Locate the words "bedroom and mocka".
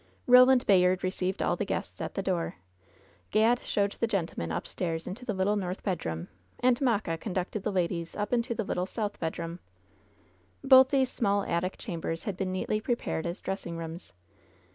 5.83-7.19